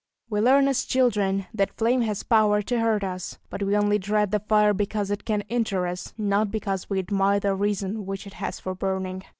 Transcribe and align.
We 0.31 0.39
learn 0.41 0.67
as 0.67 0.85
children 0.85 1.45
that 1.53 1.77
flame 1.77 2.01
has 2.01 2.23
power 2.23 2.63
to 2.63 2.79
hurt 2.79 3.03
us, 3.03 3.37
but 3.51 3.61
we 3.61 3.77
only 3.77 3.99
dread 3.99 4.31
the 4.31 4.39
fire 4.39 4.73
because 4.73 5.11
it 5.11 5.25
can 5.25 5.41
injure 5.41 5.85
us, 5.85 6.15
not 6.17 6.49
because 6.49 6.89
we 6.89 6.97
admire 6.97 7.39
the 7.39 7.53
reason 7.53 8.07
which 8.07 8.25
it 8.25 8.33
has 8.33 8.59
for 8.59 8.73
burning. 8.73 9.21